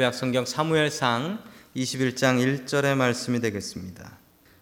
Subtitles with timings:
[0.00, 1.40] 구약 성경 사무엘상
[1.76, 4.16] 21장 1절의 말씀이 되겠습니다.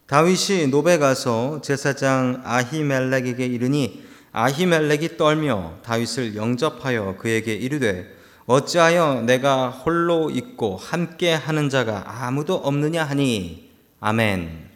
[0.08, 8.12] 다윗이 노베 가서 제사장 아히멜렉에게 이르니 아히멜렉이 떨며 다윗을 영접하여 그에게 이르되
[8.46, 13.70] 어찌하여 내가 홀로 있고 함께 하는 자가 아무도 없느냐 하니
[14.00, 14.68] 아멘.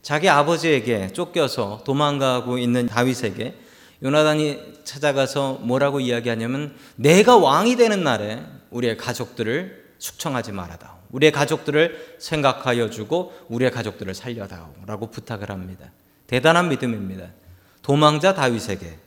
[0.00, 3.56] 자기 아버지에게 쫓겨서 도망가고 있는 다윗에게
[4.04, 10.96] 요나단이 찾아가서 뭐라고 이야기하냐면 내가 왕이 되는 날에 우리의 가족들을 숙청하지 말아다오.
[11.10, 15.90] 우리의 가족들을 생각하여 주고 우리의 가족들을 살려다오라고 부탁을 합니다.
[16.26, 17.28] 대단한 믿음입니다.
[17.82, 18.98] 도망자 다윗에게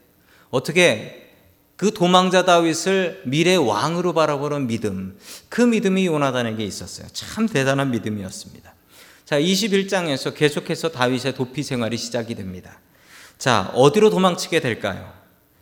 [0.49, 1.31] 어떻게
[1.75, 5.17] 그 도망자 다윗을 미래 왕으로 바라보는 믿음,
[5.49, 7.07] 그 믿음이 요나단에게 있었어요.
[7.11, 8.73] 참 대단한 믿음이었습니다.
[9.25, 12.79] 자, 21장에서 계속해서 다윗의 도피 생활이 시작이 됩니다.
[13.37, 15.11] 자, 어디로 도망치게 될까요?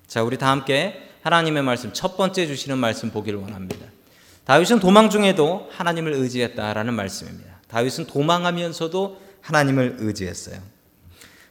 [0.08, 3.86] 자, 우리 다 함께 하나님의 말씀, 첫 번째 주시는 말씀 보기를 원합니다.
[4.46, 7.60] 다윗은 도망 중에도 하나님을 의지했다라는 말씀입니다.
[7.68, 10.60] 다윗은 도망하면서도 하나님을 의지했어요.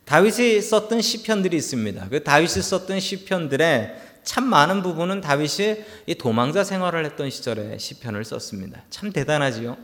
[0.05, 2.09] 다윗이 썼던 시편들이 있습니다.
[2.09, 8.83] 그 다윗이 썼던 시편들의 참 많은 부분은 다윗이 이 도망자 생활을 했던 시절에 시편을 썼습니다.
[8.91, 9.77] 참 대단하지요.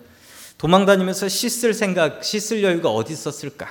[0.58, 3.66] 도망 다니면서 씻을 생각, 씻을 여유가 어디 있었을까?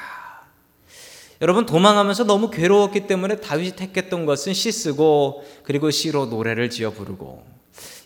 [1.45, 7.45] 여러분 도망하면서 너무 괴로웠기 때문에 다윗이 택했던 것은 씻고 그리고 시로 노래를 지어 부르고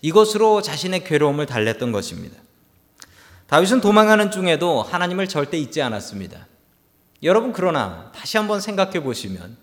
[0.01, 2.35] 이것으로 자신의 괴로움을 달랬던 것입니다.
[3.47, 6.47] 다윗은 도망하는 중에도 하나님을 절대 잊지 않았습니다.
[7.23, 9.55] 여러분 그러나 다시 한번 생각해 보시면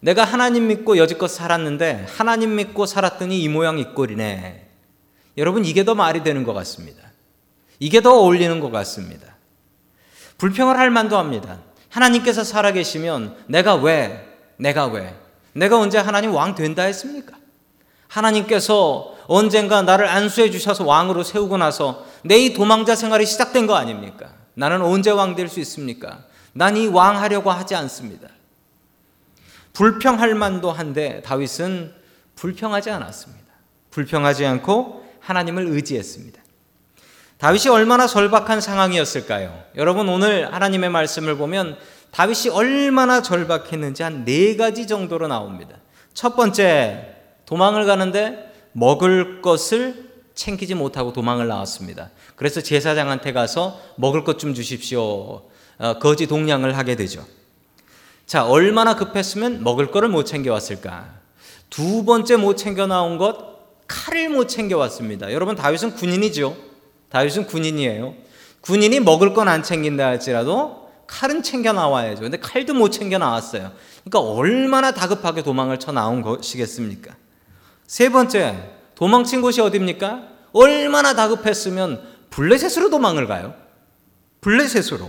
[0.00, 4.70] 내가 하나님 믿고 여지껏 살았는데 하나님 믿고 살았더니 이 모양 이 꼴이네.
[5.38, 7.12] 여러분 이게 더 말이 되는 것 같습니다.
[7.78, 9.36] 이게 더 어울리는 것 같습니다.
[10.38, 11.60] 불평을 할 만도 합니다.
[11.94, 15.14] 하나님께서 살아계시면 내가 왜, 내가 왜,
[15.52, 17.36] 내가 언제 하나님 왕 된다 했습니까?
[18.08, 24.28] 하나님께서 언젠가 나를 안수해 주셔서 왕으로 세우고 나서 내 이 도망자 생활이 시작된 거 아닙니까?
[24.54, 26.24] 나는 언제 왕 될 수 있습니까?
[26.52, 28.28] 난 이 왕 하려고 하지 않습니다.
[29.72, 31.94] 불평할 만도 한데 다윗은
[32.36, 33.44] 불평하지 않았습니다.
[33.90, 36.42] 불평하지 않고 하나님을 의지했습니다.
[37.44, 39.64] 다윗이 얼마나 절박한 상황이었을까요?
[39.76, 41.76] 여러분 오늘 하나님의 말씀을 보면
[42.10, 45.76] 다윗이 얼마나 절박했는지 한 네 가지 정도로 나옵니다.
[46.14, 52.08] 첫 번째, 도망을 가는데 먹을 것을 챙기지 못하고 도망을 나왔습니다.
[52.34, 55.42] 그래서 제사장한테 가서 먹을 것 좀 주십시오.
[55.76, 57.26] 어, 거지 동냥을 하게 되죠.
[58.24, 61.12] 자, 얼마나 급했으면 먹을 거를 못 챙겨왔을까?
[61.68, 63.36] 두 번째 못 챙겨 나온 것,
[63.86, 65.30] 칼을 못 챙겨왔습니다.
[65.34, 66.72] 여러분, 다윗은 군인이죠.
[67.14, 68.12] 다윗은 군인이에요.
[68.60, 72.22] 군인이 먹을 건 안 챙긴다 할지라도 칼은 챙겨 나와야죠.
[72.22, 73.70] 근데 칼도 못 챙겨 나왔어요.
[74.04, 77.14] 그러니까 얼마나 다급하게 도망을 쳐 나온 것이겠습니까?
[77.86, 80.28] 세 번째, 도망친 곳이 어디입니까?
[80.52, 83.54] 얼마나 다급했으면 블레셋으로 도망을 가요.
[84.40, 85.08] 블레셋으로.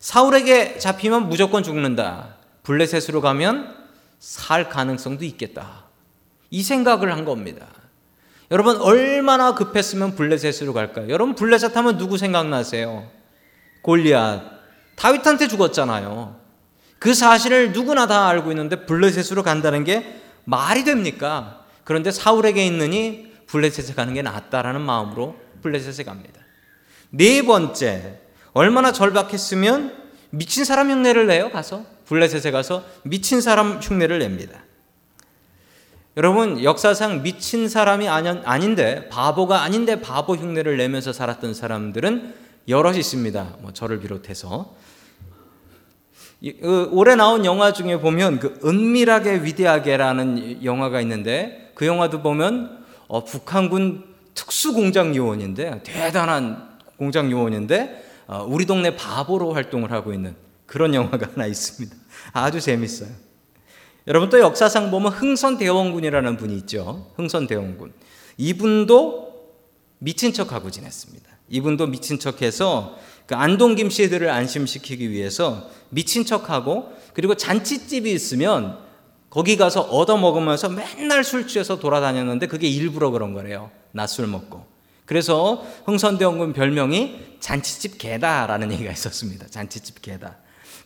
[0.00, 2.36] 사울에게 잡히면 무조건 죽는다.
[2.64, 3.74] 블레셋으로 가면
[4.18, 5.84] 살 가능성도 있겠다.
[6.50, 7.66] 이 생각을 한 겁니다.
[8.52, 11.08] 여러분 얼마나 급했으면 블레셋으로 갈까요?
[11.08, 13.10] 여러분 블레셋 하면 누구 생각나세요?
[13.80, 14.42] 골리앗.
[14.94, 16.38] 다윗한테 죽었잖아요.
[16.98, 21.64] 그 사실을 누구나 다 알고 있는데 블레셋으로 간다는 게 말이 됩니까?
[21.84, 26.38] 그런데 사울에게 있느니 블레셋에 가는 게 낫다라는 마음으로 블레셋에 갑니다.
[27.08, 28.20] 네 번째,
[28.52, 29.96] 얼마나 절박했으면
[30.28, 31.86] 미친 사람 흉내를 내요, 가서.
[32.04, 34.62] 블레셋에 가서 미친 사람 흉내를 냅니다.
[36.16, 42.34] 여러분, 역사상 미친 사람이 아닌데, 바보가 아닌데 바보 흉내를 내면서 살았던 사람들은
[42.68, 43.56] 여럿 있습니다.
[43.60, 44.74] 뭐 저를 비롯해서.
[46.42, 53.24] 그 올해 나온 영화 중에 보면 그 은밀하게 위대하게라는 영화가 있는데 그 영화도 보면 어,
[53.24, 60.34] 북한군 특수공장 요원인데 대단한 공장 요원인데 어, 우리 동네 바보로 활동을 하고 있는
[60.66, 61.96] 그런 영화가 하나 있습니다.
[62.32, 63.10] 아주 재밌어요.
[64.06, 67.12] 여러분 또 역사상 보면 흥선 대원군이라는 분이 있죠.
[67.16, 67.92] 흥선 대원군.
[68.36, 69.32] 이분도
[69.98, 71.30] 미친 척하고 지냈습니다.
[71.48, 78.78] 이분도 미친 척해서 그 안동 김씨들을 안심시키기 위해서 미친 척하고 그리고 잔치집이 있으면
[79.30, 83.70] 거기 가서 얻어 먹으면서 맨날 술 취해서 돌아다녔는데 그게 일부러 그런 거래요.
[83.92, 84.66] 낮술 먹고.
[85.06, 89.46] 그래서 흥선대원군 별명이 잔치집 개다라는 얘기가 있었습니다.
[89.46, 90.36] 잔치집 개다.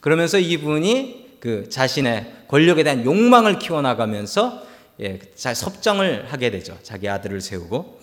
[0.00, 4.64] 그러면서 이분이 그 자신의 권력에 대한 욕망을 키워나가면서
[5.00, 6.76] 예, 섭정을 하게 되죠.
[6.82, 8.00] 자기 아들을 세우고.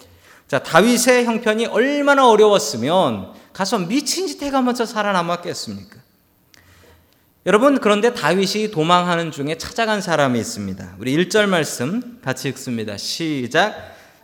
[0.48, 5.98] 자, 다윗의 형편이 얼마나 어려웠으면 가서 미친 짓 해가면서 살아남았겠습니까?
[7.46, 10.96] 여러분, 그런데 다윗이 도망하는 중에 찾아간 사람이 있습니다.
[11.00, 12.96] 우리 1절 말씀 같이 읽습니다.
[12.96, 13.76] 시작.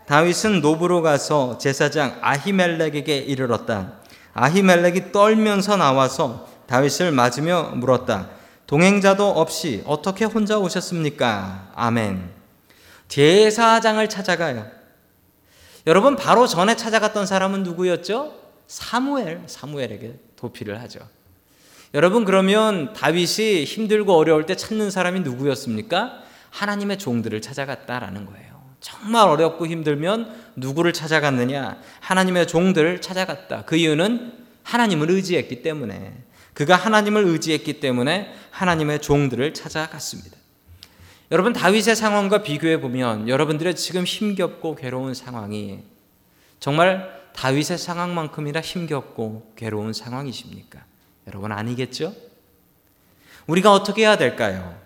[0.06, 3.96] 다윗은 노브로 가서 제사장 아히멜렉에게 이르렀다.
[4.34, 8.39] 아히멜렉이 떨면서 나와서 다윗을 맞으며 물었다.
[8.70, 11.72] 동행자도 없이 어떻게 혼자 오셨습니까?
[11.74, 12.30] 아멘.
[13.08, 14.68] 제사장을 찾아가요.
[15.88, 18.32] 여러분 바로 전에 찾아갔던 사람은 누구였죠?
[18.68, 21.00] 사무엘, 사무엘에게 도피를 하죠.
[21.96, 26.20] 여러분 그러면 다윗이 힘들고 어려울 때 찾는 사람이 누구였습니까?
[26.52, 28.62] 하나님의 종들을 찾아갔다라는 거예요.
[28.82, 31.80] 정말 어렵고 힘들면 누구를 찾아갔느냐?
[32.02, 33.64] 하나님의 종들을 찾아갔다.
[33.66, 34.32] 그 이유는
[34.62, 36.29] 하나님을 의지했기 때문에
[36.60, 40.36] 그가 하나님을 의지했기 때문에 하나님의 종들을 찾아갔습니다.
[41.32, 45.80] 여러분 다윗의 상황과 비교해 보면 여러분들의 지금 힘겹고 괴로운 상황이
[46.60, 50.84] 정말 다윗의 상황만큼이나 힘겹고 괴로운 상황이십니까?
[51.28, 52.14] 여러분 아니겠죠?
[53.48, 54.78] 우리가 어떻게 해야 될까요?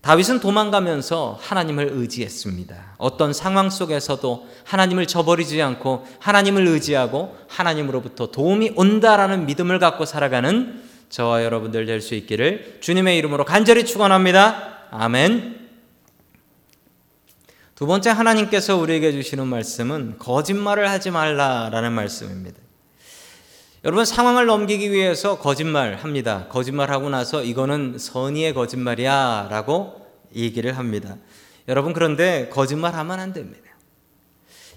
[0.00, 2.94] 다윗은 도망가면서 하나님을 의지했습니다.
[2.98, 11.42] 어떤 상황 속에서도 하나님을 저버리지 않고 하나님을 의지하고 하나님으로부터 도움이 온다라는 믿음을 갖고 살아가는 저와
[11.42, 14.88] 여러분들 될 수 있기를 주님의 이름으로 간절히 축원합니다.
[14.90, 15.68] 아멘.
[17.74, 22.67] 두 번째 하나님께서 우리에게 주시는 말씀은 거짓말을 하지 말라라는 말씀입니다.
[23.84, 26.46] 여러분 상황을 넘기기 위해서 거짓말 합니다.
[26.48, 30.04] 거짓말 하고 나서 이거는 선의의 거짓말이야라고
[30.34, 31.16] 얘기를 합니다.
[31.68, 33.62] 여러분 그런데 거짓말 하면 안 됩니다.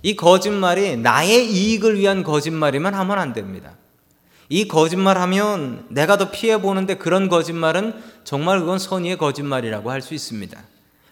[0.04, 3.74] 이 거짓말이 나의 이익을 위한 거짓말이면 하면 안 됩니다.
[4.50, 10.14] 이 거짓말 하면 내가 더 피해 보는데 그런 거짓말은 정말 그건 선의의 거짓말이라고 할 수
[10.14, 10.62] 있습니다.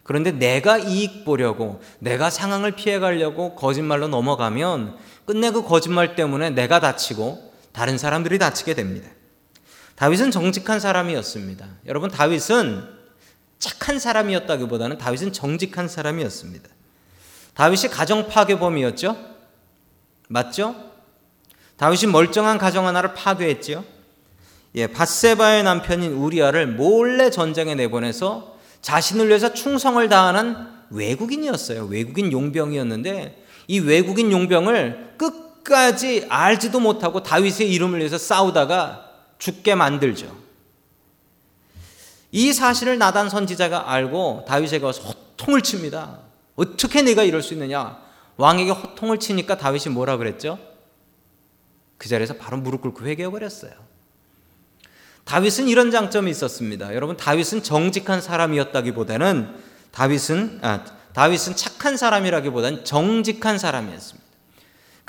[0.04, 6.80] 그런데 내가 이익 보려고 내가 상황을 피해 가려고 거짓말로 넘어가면 끝내 그 거짓말 때문에 내가
[6.80, 9.10] 다치고 다른 사람들이 다치게 됩니다.
[9.96, 11.68] 다윗은 정직한 사람이었습니다.
[11.88, 12.88] 여러분, 다윗은
[13.60, 16.70] 착한 사람이었다기보다는 다윗은 정직한 사람이었습니다.
[17.54, 19.18] 다윗이 가정 파괴범이었죠?
[20.30, 20.76] 맞죠?
[21.76, 23.84] 다윗이 멀쩡한 가정 하나를 파괴했지요.
[24.76, 30.56] 예, 바세바의 남편인 우리아를 몰래 전쟁에 내보내서 자신을 위해서 충성을 다하는
[30.92, 31.86] 외국인이었어요.
[31.86, 40.36] 외국인 용병이었는데 이 외국인 용병을 끝 끝까지 알지도 못하고 다윗의 이름을 위해서 싸우다가 죽게 만들죠.
[42.32, 46.20] 이 사실을 나단 선지자가 알고 다윗에게 와서 호통을 칩니다.
[46.56, 48.00] 어떻게 네가 이럴 수 있느냐?
[48.38, 50.60] 왕에게 호통을 치니까 다윗이 뭐라 그랬죠?
[51.98, 53.72] 그 자리에서 바로 무릎 꿇고 회개해 버렸어요.
[55.26, 56.96] 다윗은 이런 장점이 있었습니다.
[56.96, 59.56] 여러분 다윗은 정직한 사람이었다기보다는
[59.92, 64.19] 다윗은 아, 다윗은 착한 사람이라기보다는 정직한 사람이었습니다.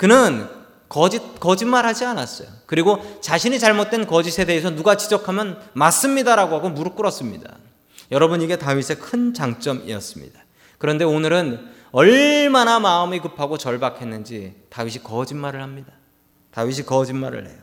[0.01, 0.47] 그는
[0.89, 2.47] 거짓, 거짓말 하지 않았어요.
[2.65, 7.55] 그리고 자신이 잘못된 거짓에 대해서 누가 지적하면 맞습니다라고 하고 무릎 꿇었습니다.
[8.09, 10.39] 여러분, 이게 다윗의 큰 장점이었습니다.
[10.79, 15.93] 그런데 오늘은 얼마나 마음이 급하고 절박했는지 다윗이 거짓말을 합니다.
[16.49, 17.57] 다윗이 거짓말을 해요.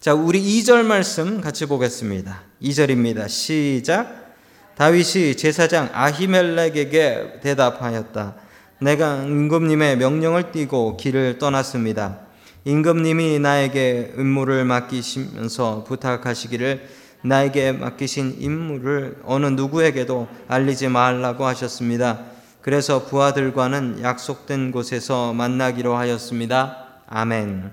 [0.00, 2.42] 자, 우리 2절 말씀 같이 보겠습니다.
[2.62, 3.28] 2절입니다.
[3.28, 4.34] 시작.
[4.74, 8.45] 다윗이 제사장 아히멜렉에게 대답하였다.
[8.78, 12.18] 내가 임금님의 명령을 띠고 길을 떠났습니다.
[12.64, 16.88] 임금님이 나에게 임무를 맡기시면서 부탁하시기를
[17.22, 22.24] 나에게 맡기신 임무를 어느 누구에게도 알리지 말라고 하셨습니다.
[22.60, 26.86] 그래서 부하들과는 약속된 곳에서 만나기로 하였습니다.
[27.06, 27.72] 아멘.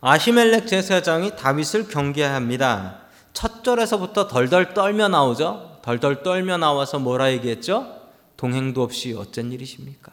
[0.00, 3.00] 아히멜렉 제사장이 다윗을 경계합니다.
[3.32, 5.80] 첫 절에서부터 덜덜 떨며 나오죠.
[5.82, 7.97] 덜덜 떨며 나와서 뭐라 얘기했죠?
[8.38, 10.12] 동행도 없이 어쩐 일이십니까?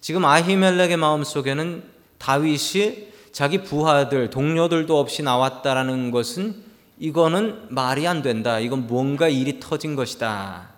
[0.00, 1.82] 지금 아히멜렉의 마음속에는
[2.18, 6.62] 다윗이 자기 부하들, 동료들도 없이 나왔다라는 것은
[6.98, 8.60] 이거는 말이 안 된다.
[8.60, 10.70] 이건 뭔가 일이 터진 것이다.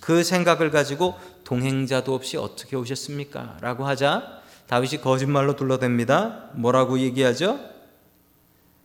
[0.00, 3.58] 그 생각을 가지고 동행자도 없이 어떻게 오셨습니까?
[3.60, 6.52] 라고 하자 다윗이 거짓말로 둘러댑니다.
[6.52, 7.58] 뭐라고 얘기하죠?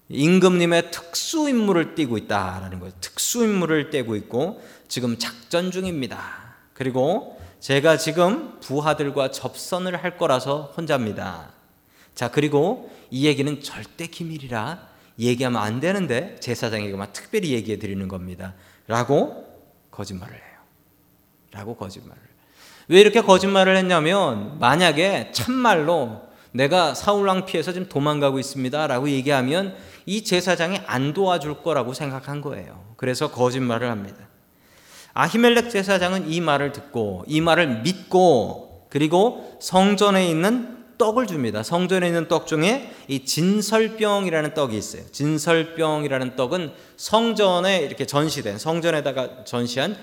[0.10, 2.94] 임금님의 특수 임무를 띠고 있다라는 거예요.
[3.02, 6.56] 특수 임무를 떼고 있고 지금 작전 중입니다.
[6.74, 11.52] 그리고 제가 지금 부하들과 접선을 할 거라서 혼자입니다.
[12.14, 14.88] 자, 그리고 이 얘기는 절대 기밀이라
[15.20, 18.54] 얘기하면 안 되는데 제사장에게만 특별히 얘기해 드리는 겁니다.
[18.88, 19.46] 라고
[19.92, 20.44] 거짓말을 해요.
[21.52, 22.22] 라고 거짓말을.
[22.90, 28.88] 왜 이렇게 거짓말을 했냐면 만약에 참말로 내가 사울왕 피해서 지금 도망가고 있습니다.
[28.88, 32.94] 라고 얘기하면 이 제사장이 안 도와줄 거라고 생각한 거예요.
[32.98, 34.18] 그래서 거짓말을 합니다.
[35.14, 41.64] 아히멜렉 제사장은 이 말을 듣고 이 말을 믿고 그리고 성전에 있는 떡을 줍니다.
[41.64, 45.04] 성전에 있는 떡 중에 이 진설병이라는 떡이 있어요.
[45.12, 49.98] 진설병이라는 떡은 성전에 이렇게 전시된 성전에다가 전시한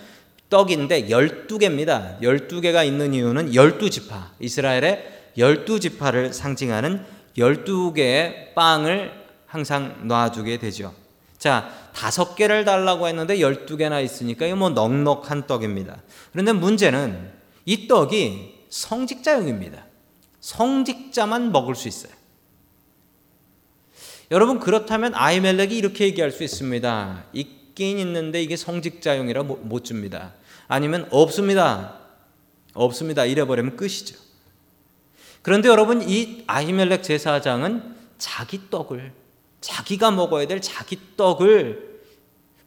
[0.48, 2.20] 떡인데 12개입니다.
[2.20, 5.06] 12개가 있는 이유는 12지파, 이스라엘의
[5.38, 7.04] 12지파를 상징하는
[7.38, 9.19] 12개의 빵을
[9.50, 10.94] 항상 놔주게 되죠.
[11.36, 16.02] 자, 다섯 개를 달라고 했는데 12개나 있으니까 이거 뭐 넉넉한 떡입니다.
[16.30, 17.32] 그런데 문제는
[17.64, 19.84] 이 떡이 성직자용입니다.
[20.38, 22.12] 성직자만 먹을 수 있어요.
[24.30, 27.24] 여러분 그렇다면 아이멜렉이 이렇게 얘기할 수 있습니다.
[27.32, 30.34] 있긴 있는데 이게 성직자용이라 못 줍니다.
[30.68, 31.98] 아니면 없습니다.
[32.74, 33.24] 없습니다.
[33.24, 34.16] 이래버리면 끝이죠.
[35.42, 39.12] 그런데 여러분 이 아히멜렉 제사장은 자기 떡을
[39.60, 41.90] 자기가 먹어야 될 자기 떡을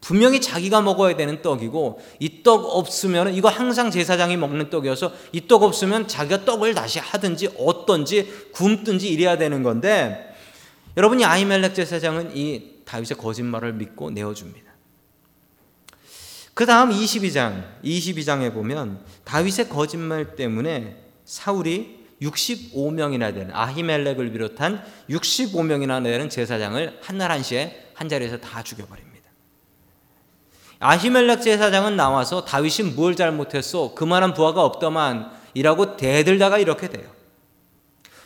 [0.01, 5.63] 분명히 자기가 먹어야 되는 떡이고 이 떡 없으면 이거 항상 제사장이 먹는 떡이어서 이 떡
[5.63, 10.35] 없으면 자기가 떡을 다시 하든지 얻든지 굶든지 이래야 되는 건데
[10.97, 14.73] 여러분이 아히멜렉 제사장은 이 다윗의 거짓말을 믿고 내어줍니다.
[16.53, 26.29] 그 다음 22장, 22장에 보면 다윗의 거짓말 때문에 사울이 65명이나 되는 아히멜렉을 비롯한 65명이나 되는
[26.29, 29.13] 제사장을 한날 한시에 한 자리에서 다 죽여버립니다.
[30.79, 33.93] 아히멜렉 제사장은 나와서 다윗이 뭘 잘못했어?
[33.95, 37.09] 그만한 부하가 없더만 이라고 대들다가 이렇게 돼요.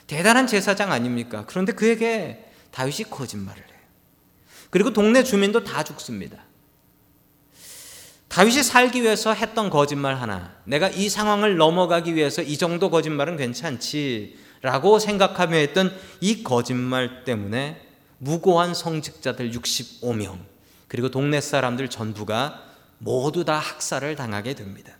[0.07, 1.43] 대단한 제사장 아닙니까?
[1.47, 3.77] 그런데 그에게 다윗이 거짓말을 해요.
[4.69, 6.46] 그리고 동네 주민도 다 죽습니다.
[8.27, 14.99] 다윗이 살기 위해서 했던 거짓말 하나, 내가 이 상황을 넘어가기 위해서 이 정도 거짓말은 괜찮지라고
[14.99, 17.81] 생각하며 했던 이 거짓말 때문에
[18.19, 20.39] 무고한 성직자들 65명,
[20.87, 22.63] 그리고 동네 사람들 전부가
[22.97, 24.93] 모두 다 학살을 당하게 됩니다.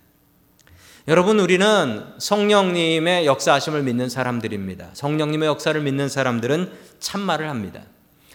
[1.06, 4.90] 여러분, 우리는 성령님의 역사하심을 믿는 사람들입니다.
[4.92, 6.70] 성령님의 역사를 믿는 사람들은
[7.00, 7.80] 참말을 합니다.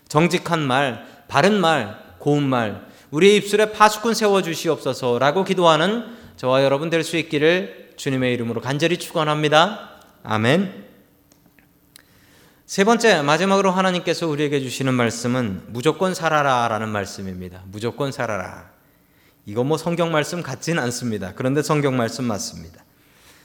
[0.08, 6.06] 정직한 말, 바른 말, 고운 말, 우리의 입술에 파수꾼 세워 주시옵소서라고 기도하는
[6.36, 10.02] 저와 여러분 될 수 있기를 주님의 이름으로 간절히 축원합니다.
[10.24, 10.86] 아멘.
[12.66, 17.62] 세 번째 마지막으로 하나님께서 우리에게 주시는 말씀은 무조건 살아라라는 말씀입니다.
[17.68, 18.72] 무조건 살아라.
[19.46, 21.34] 이거 뭐 성경 말씀 같지는 않습니다.
[21.36, 22.84] 그런데 성경 말씀 맞습니다.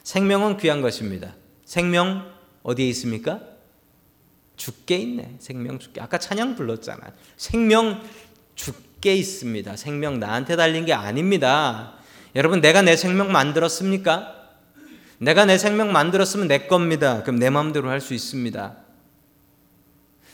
[0.02, 1.34] 생명은 귀한 것입니다.
[1.66, 2.32] 생명
[2.62, 3.40] 어디에 있습니까?
[4.56, 5.36] 죽게 있네.
[5.40, 6.00] 생명 죽게.
[6.00, 7.02] 아까 찬양 불렀잖아.
[7.36, 8.00] 생명
[8.54, 9.76] 죽게 있습니다.
[9.76, 11.94] 생명 나한테 달린 게 아닙니다.
[12.34, 14.34] 여러분 내가 내 생명 만들었습니까?
[15.18, 17.22] 내가 내 생명 만들었으면 내 겁니다.
[17.22, 18.76] 그럼 내 마음대로 할 수 있습니다.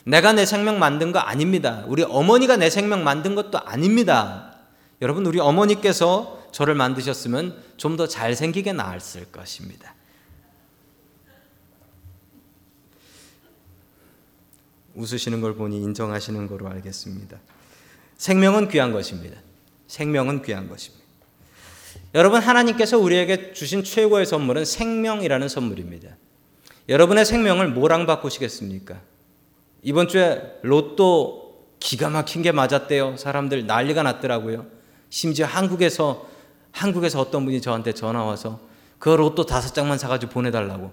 [0.07, 1.85] 내가 내 생명 만든 거 아닙니다.
[1.87, 4.57] 우리 어머니가 내 생명 만든 것도 아닙니다.
[5.01, 9.95] 여러분 우리 어머니께서 저를 만드셨으면 좀 더 잘생기게 나았을 것입니다.
[14.95, 17.39] 웃으시는 걸 보니 인정하시는 거로 알겠습니다.
[18.17, 19.41] 생명은 귀한 것입니다.
[19.87, 21.05] 생명은 귀한 것입니다.
[22.15, 26.11] 여러분 하나님께서 우리에게 주신 최고의 선물은 생명이라는 선물입니다.
[26.89, 29.01] 여러분의 생명을 뭐랑 바꾸시겠습니까?
[29.83, 33.17] 이번 주에 로또 기가 막힌 게 맞았대요.
[33.17, 34.67] 사람들 난리가 났더라고요.
[35.11, 36.29] 심지어 한국에서
[36.73, 38.61] 한국에서 어떤 분이 저한테 전화 와서
[38.99, 40.93] 그 로또 다섯 장만 사가지고 보내달라고.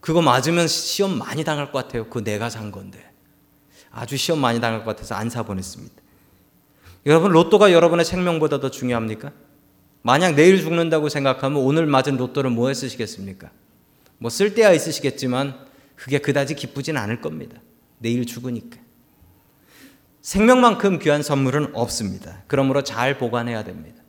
[0.00, 2.04] 그거 맞으면 시험 많이 당할 것 같아요.
[2.04, 3.13] 그거 내가 산 건데.
[3.94, 5.94] 아주 시험 많이 당할 것 같아서 안 사보냈습니다.
[7.06, 9.32] 여러분, 로또가 여러분의 생명보다 더 중요합니까?
[10.02, 13.50] 만약 내일 죽는다고 생각하면 오늘 맞은 로또를 뭐에 쓰시겠습니까?
[14.18, 15.54] 뭐쓸 때야 있으시겠지만
[15.96, 17.58] 그게 그다지 기쁘진 않을 겁니다.
[17.98, 18.78] 내일 죽으니까.
[20.22, 22.42] 생명만큼 귀한 선물은 없습니다.
[22.46, 24.02] 그러므로 잘 보관해야 됩니다.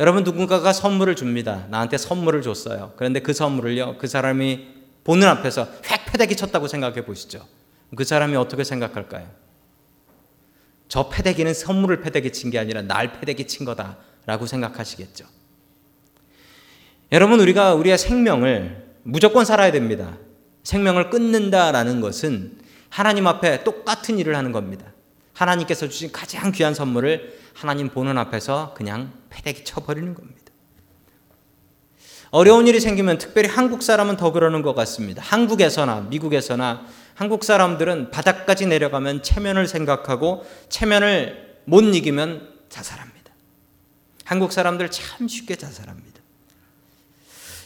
[0.00, 1.66] 여러분 누군가가 선물을 줍니다.
[1.70, 2.92] 나한테 선물을 줬어요.
[2.96, 4.66] 그런데 그 선물을요, 그 사람이
[5.04, 7.46] 보는 앞에서 획 패대기 쳤다고 생각해 보시죠.
[7.96, 9.28] 그 사람이 어떻게 생각할까요?
[10.88, 15.26] 저 패대기는 선물을 패대기 친 게 아니라 날 패대기 친 거다라고 생각하시겠죠.
[17.12, 20.16] 여러분 우리가 우리의 생명을 무조건 살아야 됩니다.
[20.62, 22.58] 생명을 끊는다라는 것은
[22.88, 24.92] 하나님 앞에 똑같은 일을 하는 겁니다.
[25.34, 30.43] 하나님께서 주신 가장 귀한 선물을 하나님 보는 앞에서 그냥 패대기 쳐버리는 겁니다.
[32.34, 35.22] 어려운 일이 생기면 특별히 한국 사람은 더 그러는 것 같습니다.
[35.24, 43.30] 한국에서나 미국에서나 한국 사람들은 바닥까지 내려가면 체면을 생각하고 체면을 못 이기면 자살합니다.
[44.24, 46.20] 한국 사람들 참 쉽게 자살합니다.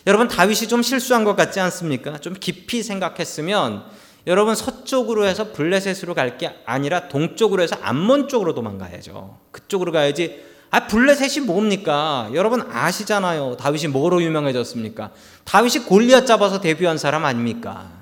[0.07, 2.19] 여러분 다윗이 좀 실수한 것 같지 않습니까?
[2.19, 3.87] 좀 깊이 생각했으면
[4.27, 9.39] 여러분 서쪽으로 해서 블레셋으로 갈 게 아니라 동쪽으로 해서 암몬 쪽으로 도망가야죠.
[9.51, 10.45] 그쪽으로 가야지.
[10.71, 12.29] 아 블레셋이 뭡니까?
[12.35, 13.57] 여러분 아시잖아요.
[13.59, 15.11] 다윗이 뭐로 유명해졌습니까?
[15.45, 17.99] 다윗이 골리앗 잡아서 데뷔한 사람 아닙니까?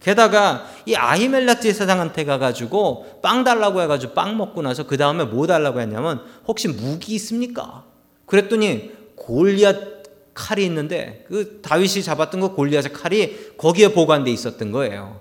[0.00, 5.80] 게다가 이 아히멜렉 제사장한테 가가지고 빵 달라고 해가지고 빵 먹고 나서 그 다음에 뭐 달라고
[5.80, 7.84] 했냐면 혹시 무기 있습니까?
[8.26, 9.98] 그랬더니 골리앗
[10.34, 15.20] 칼이 있는데 그 다윗이 잡았던 그 골리앗의 칼이 거기에 보관돼 있었던 거예요.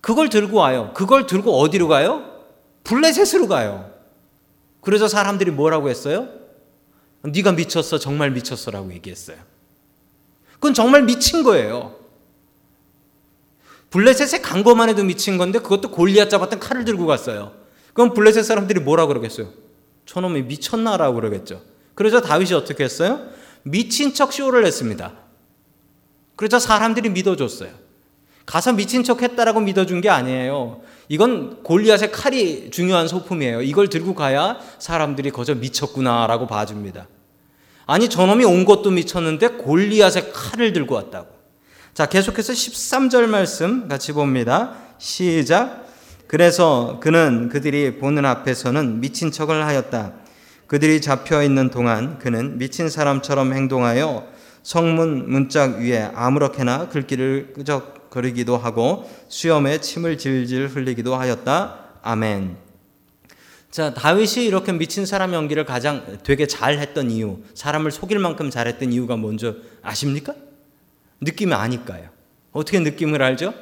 [0.00, 0.92] 그걸 들고 와요.
[0.94, 2.24] 그걸 들고 어디로 가요?
[2.84, 3.90] 블레셋으로 가요.
[4.88, 6.30] 그래서 사람들이 뭐라고 했어요?
[7.20, 9.36] 네가 미쳤어, 정말 미쳤어라고 얘기했어요.
[10.54, 11.94] 그건 정말 미친 거예요.
[13.90, 17.52] 블레셋에 간 것만 해도 미친 건데 그것도 골리앗 잡았던 칼을 들고 갔어요.
[17.92, 19.52] 그럼 블레셋 사람들이 뭐라 그러겠어요?
[20.06, 21.60] 저놈이 미쳤나라고 그러겠죠.
[21.94, 23.28] 그래서 다윗이 어떻게 했어요?
[23.64, 25.12] 미친 척 쇼를 했습니다.
[26.34, 27.72] 그래서 사람들이 믿어줬어요.
[28.48, 30.80] 가서 미친 척 했다라고 믿어준 게 아니에요.
[31.10, 33.60] 이건 골리앗의 칼이 중요한 소품이에요.
[33.60, 37.08] 이걸 들고 가야 사람들이 거저 미쳤구나라고 봐줍니다.
[37.84, 41.28] 아니 저놈이 온 것도 미쳤는데 골리앗의 칼을 들고 왔다고.
[41.92, 44.72] 자 계속해서 13절 말씀 같이 봅니다.
[44.96, 45.86] 시작.
[46.26, 50.14] 그래서 그는 그들이 보는 앞에서는 미친 척을 하였다.
[50.66, 54.26] 그들이 잡혀 있는 동안 그는 미친 사람처럼 행동하여
[54.62, 61.78] 성문 문짝 위에 아무렇게나 글귀를 끄적 거리기도 하고 수염에 침을 질질 흘리기도 하였다.
[62.02, 62.56] 아멘.
[63.70, 68.92] 자, 다윗이 이렇게 미친 사람 연기를 가장 되게 잘 했던 이유, 사람을 속일 만큼 잘했던
[68.92, 70.34] 이유가 뭔지 아십니까?
[71.20, 72.08] 느낌이 아니까요.
[72.52, 73.52] 어떻게 느낌을 알죠?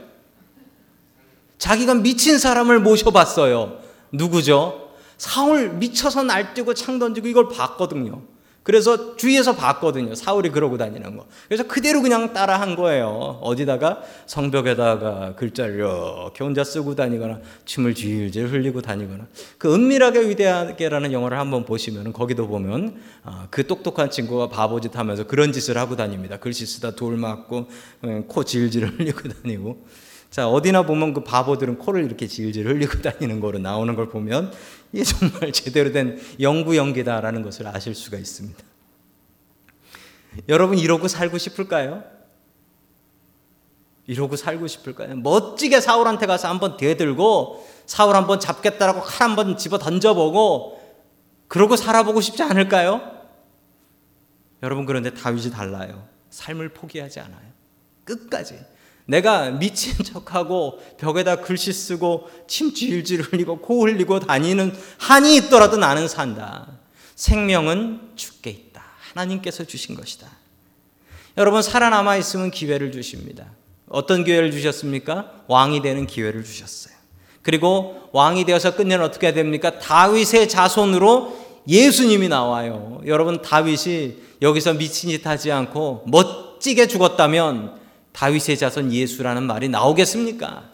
[1.58, 3.80] 자기가 미친 사람을 모셔봤어요.
[4.12, 4.90] 누구죠?
[5.18, 8.22] 사울 미쳐서 날뛰고 창 던지고 이걸 봤거든요.
[8.66, 10.16] 그래서 주위에서 봤거든요.
[10.16, 11.25] 사울이 그러고 다니는 거.
[11.46, 13.38] 그래서 그대로 그냥 따라 한 거예요.
[13.40, 21.38] 어디다가 성벽에다가 글자를 이렇게 혼자 쓰고 다니거나 침을 질질 흘리고 다니거나 그 은밀하게 위대하게라는 영화를
[21.38, 26.37] 한번 보시면 거기도 보면 아, 그 똑똑한 친구가 바보짓 하면서 그런 짓을 하고 다닙니다.
[26.38, 27.68] 글씨 쓰다 돌 맞고
[28.02, 29.87] 어, 코 질질 흘리고 다니고
[30.36, 34.52] 자, 어디나 보면 그 바보들은 코를 이렇게 질질 흘리고 다니는 거로 나오는 걸 보면
[34.92, 38.62] 이게 정말 제대로 된 영구 연기다라는 것을 아실 수가 있습니다.
[40.50, 42.04] 여러분 이러고 살고 싶을까요?
[44.06, 45.16] 이러고 살고 싶을까요?
[45.16, 50.82] 멋지게 사울한테 가서 한번 대들고 사울 한번 잡겠다라고 칼 한번 집어 던져보고
[51.49, 53.00] 그러고 살아보고 싶지 않을까요?
[54.62, 56.06] 여러분 그런데 다윗이 달라요.
[56.28, 57.52] 삶을 포기하지 않아요.
[58.04, 58.75] 끝까지.
[59.06, 66.08] 내가 미친 척하고 벽에다 글씨 쓰고 침 질질 흘리고 코 흘리고 다니는 한이 있더라도 나는
[66.08, 66.66] 산다.
[67.14, 68.82] 생명은 죽게 있다.
[69.12, 70.28] 하나님께서 주신 것이다.
[71.38, 73.47] 여러분 살아남아 있으면 기회를 주십니다.
[73.88, 75.32] 어떤 기회를 주셨습니까?
[75.47, 76.95] 왕이 되는 기회를 주셨어요.
[77.42, 79.78] 그리고 왕이 되어서 끝내는 어떻게 됩니까?
[79.78, 83.00] 다윗의 자손으로 예수님이 나와요.
[83.06, 87.85] 여러분 다윗이 여기서 미친 짓 하지 않고 멋지게 죽었다면
[88.16, 90.70] 다윗의 자손 예수라는 말이 나오겠습니까?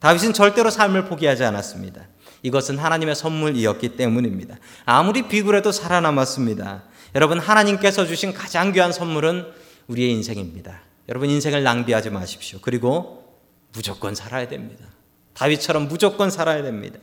[0.00, 2.08] 다윗은 절대로 삶을 포기하지 않았습니다.
[2.42, 4.56] 이것은 하나님의 선물이었기 때문입니다.
[4.86, 6.84] 아무리 비굴해도 살아남았습니다.
[7.14, 9.44] 여러분, 하나님께서 주신 가장 귀한 선물은
[9.88, 10.80] 우리의 인생입니다.
[11.10, 12.60] 여러분, 인생을 낭비하지 마십시오.
[12.62, 13.38] 그리고
[13.74, 14.86] 무조건 살아야 됩니다.
[15.34, 16.98] 다윗처럼 무조건 살아야 됩니다.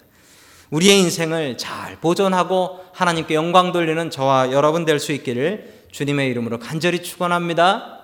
[0.71, 7.03] 우리의 인생을 잘 보존하고 하나님께 영광 돌리는 저와 여러분 될 수 있기를 주님의 이름으로 간절히
[7.03, 7.94] 축원합니다.